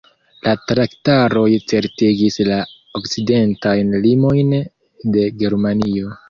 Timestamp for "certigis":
1.71-2.37